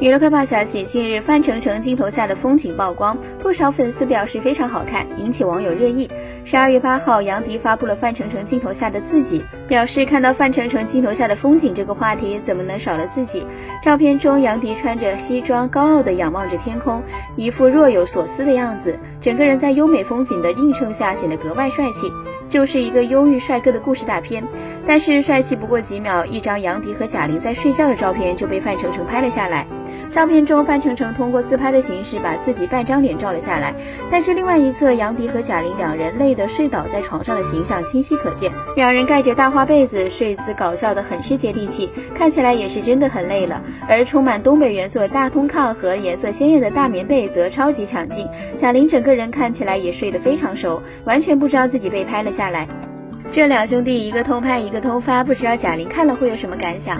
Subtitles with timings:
[0.00, 6.10] 娱乐快报消息，近日范丞丞镜头下的风景曝光，不少粉丝表示非常好看，引起网友热议。
[6.42, 13.44] 十二月八号，杨迪发布了范丞丞镜头下的自己，表示看到范丞丞镜头下的风景这个话题，怎么能少了自己？
[13.82, 17.02] 照片中，杨迪穿着西装，高傲地仰望着天空，
[17.36, 22.10] 一副若有所思的样子，整个人在优美风景的映衬下显得格外帅气，
[22.50, 24.44] 就是一个忧郁帅哥的故事大片。
[24.86, 29.66] 但是帅气不过几秒，一张杨迪和贾玲在睡觉的照片就被范丞丞拍了下来。
[30.12, 33.72] 照片中，范丞丞通过自拍的形式把自己半张脸照了下来，
[34.10, 38.50] 但是另外一侧，杨迪和贾玲两人累得睡倒在床上的形象清晰可见。
[38.74, 43.62] 两人盖着大花被子，睡姿搞笑的很是接地气，看起来也是真的很累了。
[43.88, 48.28] 而充满东北元素的大通炕和颜色鲜艳的大棉被则超级抢镜，
[48.60, 52.66] 贾玲整个人看起来也睡得非常熟，完全不知道自己被拍了下来。
[53.32, 56.98] 这两兄弟一个偷拍，一个偷发，不知道贾玲看了会有什么感想。